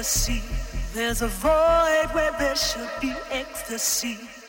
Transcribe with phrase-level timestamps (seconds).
[0.00, 0.42] ecstasy.
[0.94, 4.39] There's a void where there should be ecstasy.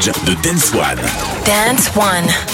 [0.00, 1.00] Stage de Dance One.
[1.44, 2.49] Dance One.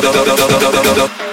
[0.00, 1.25] どどどどどど。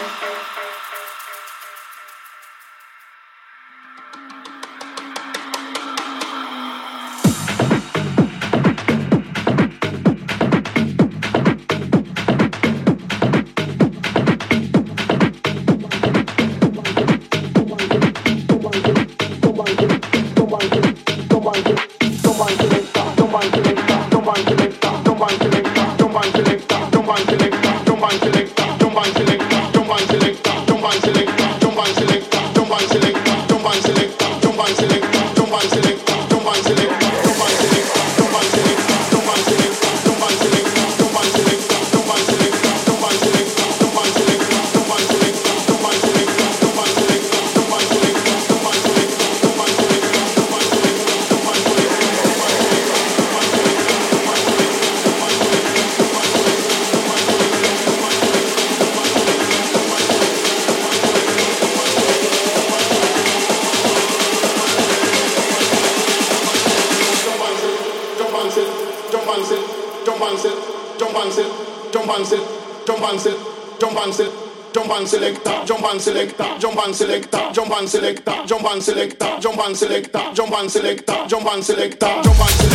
[76.23, 81.47] And selector, jump and selector, jump and selector, jump and selector, jump and selector, jump
[81.47, 82.72] and selector, jump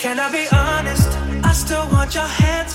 [0.00, 1.10] Can I be honest?
[1.44, 2.74] I still want your hands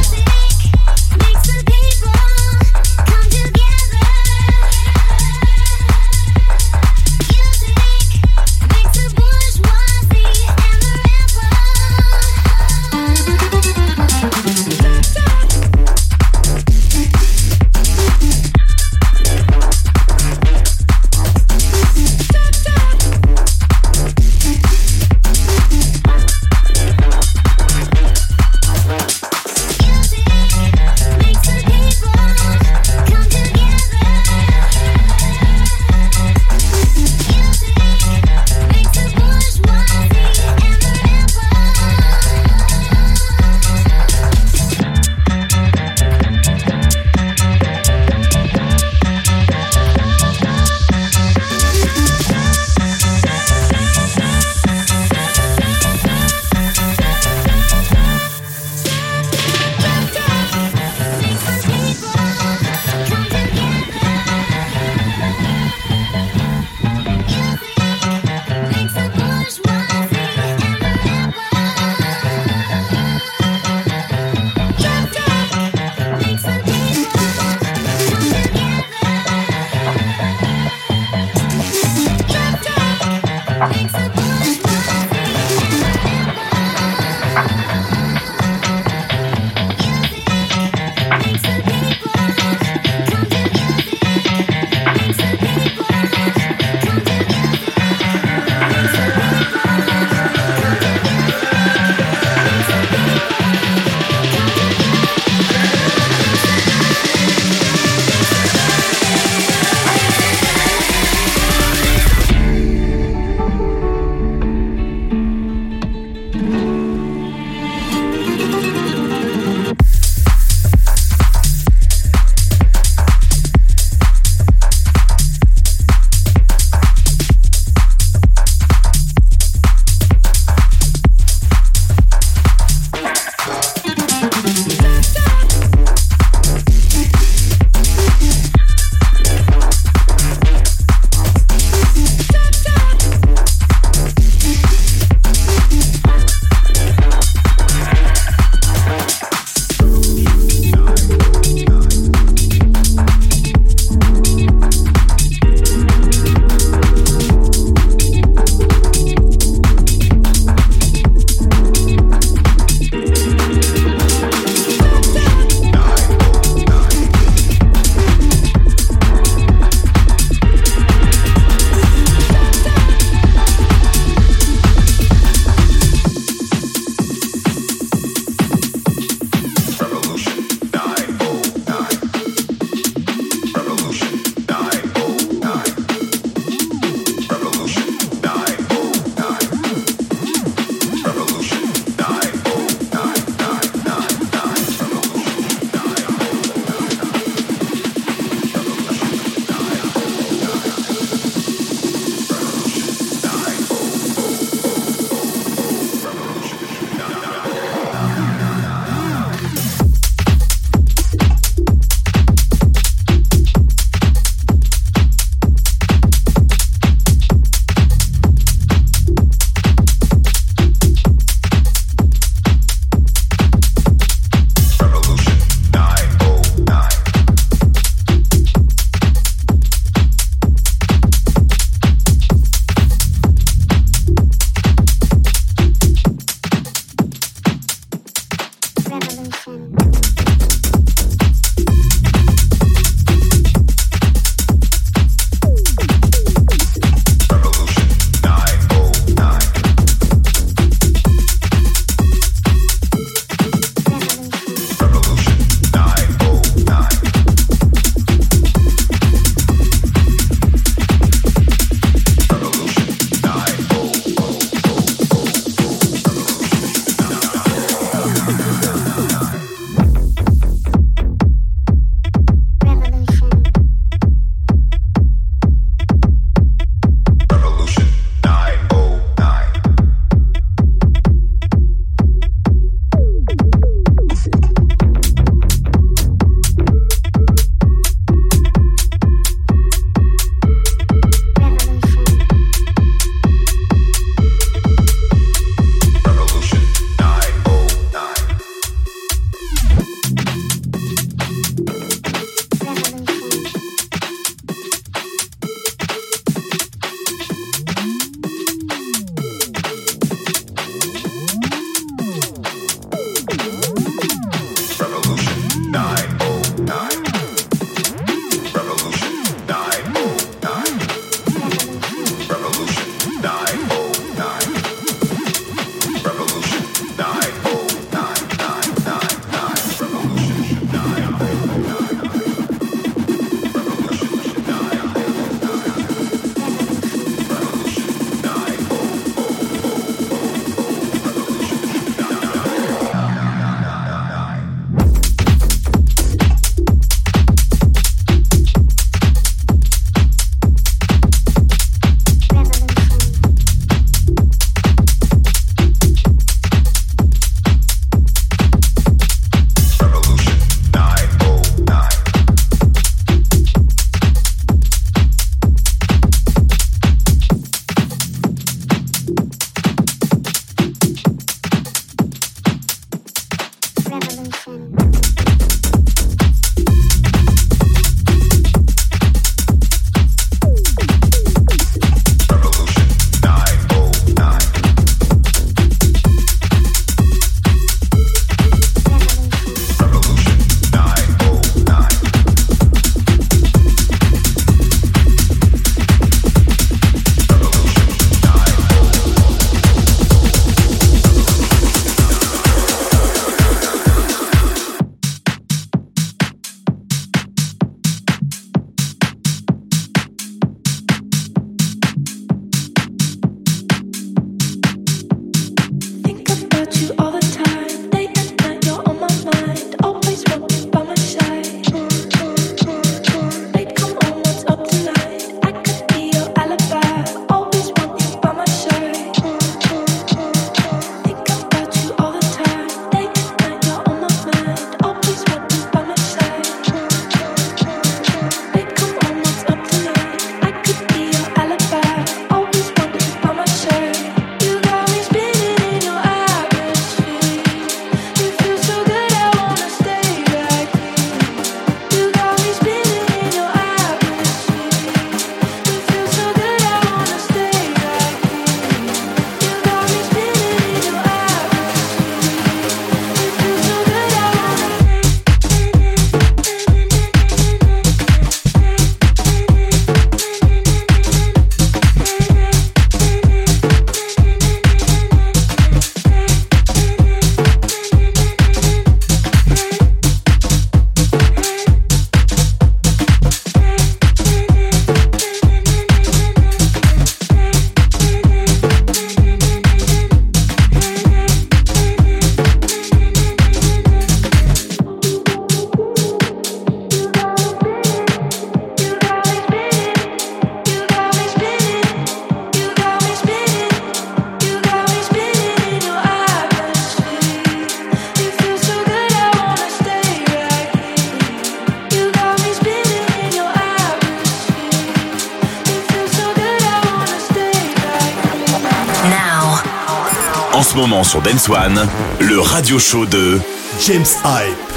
[521.11, 521.89] Sur Dance One,
[522.21, 523.37] le radio show de
[523.85, 524.70] James Hype.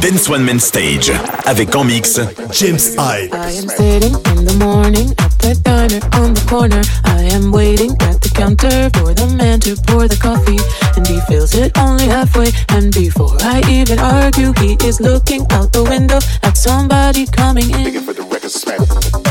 [0.00, 1.12] Dance One Main Stage
[1.44, 2.18] avec en mix
[2.52, 3.34] James Hype.
[3.34, 6.80] I am sitting in the morning at the diner on the corner.
[7.04, 10.58] I am waiting at the counter for the man to pour the coffee.
[10.96, 12.52] And he fills it only halfway.
[12.70, 19.25] And before I even argue, he is looking out the window at somebody coming in.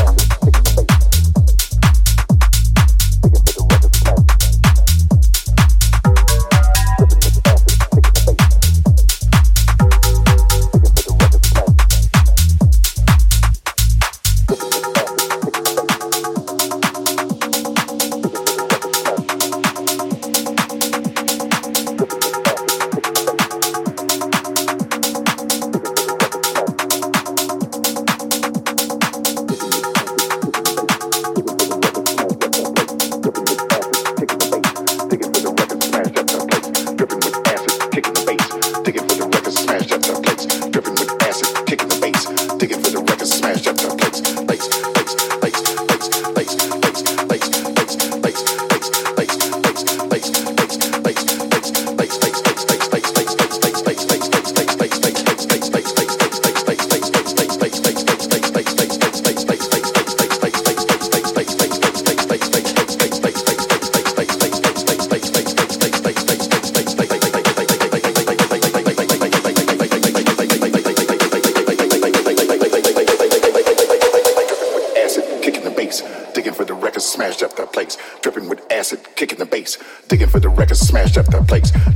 [80.96, 81.95] For the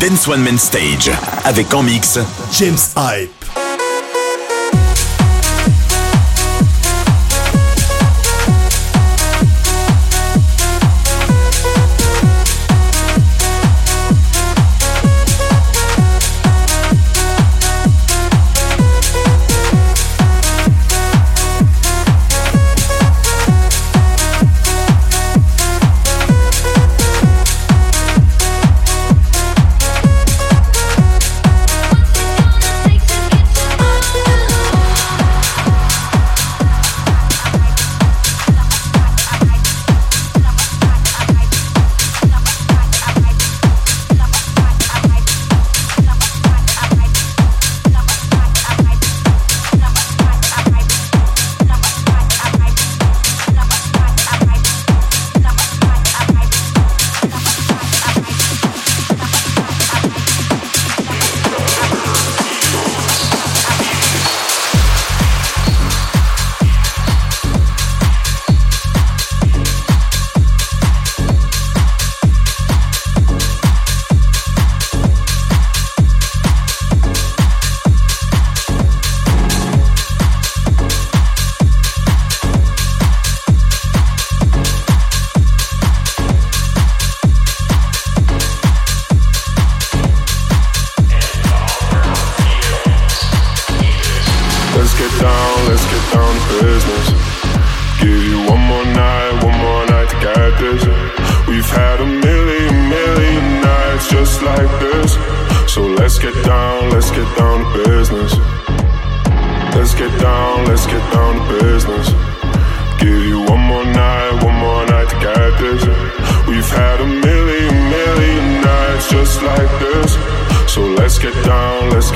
[0.00, 1.10] Dance One Main Stage.
[1.44, 2.18] Avec en mix
[2.52, 3.39] James Hype.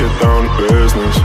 [0.09, 1.24] get down to business.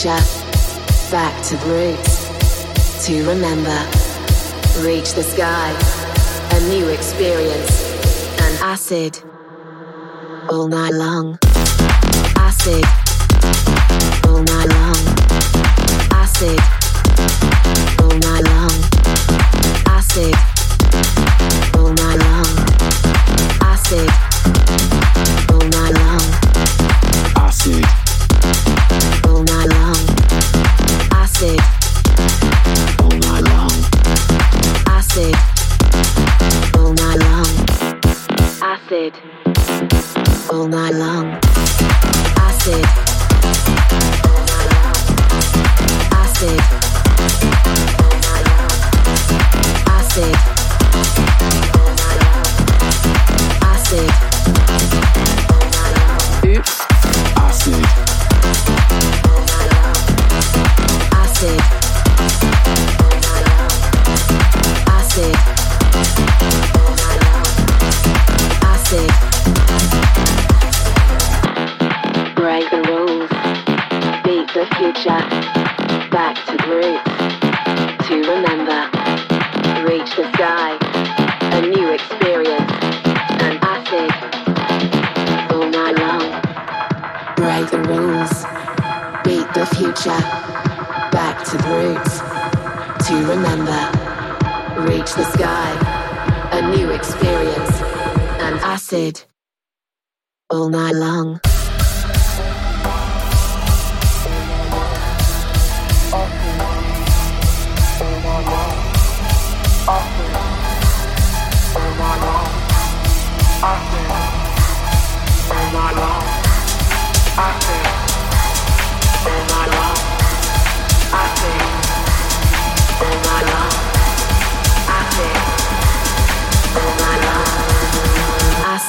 [0.00, 2.24] Future, back to roots,
[3.04, 3.76] to remember,
[4.80, 5.70] reach the sky,
[6.52, 7.92] a new experience,
[8.40, 9.22] an acid,
[10.50, 11.38] all night long,
[12.36, 12.84] acid,
[14.26, 14.96] all night long,
[16.12, 16.60] acid,
[18.00, 18.76] all night long,
[19.86, 20.34] acid,
[21.76, 22.46] all night long,
[23.60, 24.19] acid,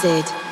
[0.03, 0.50] acid.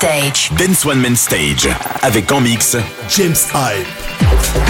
[0.00, 0.50] Stage.
[0.56, 1.68] Dance One Man Stage.
[2.00, 2.74] Avec en mix,
[3.10, 4.69] James Hype.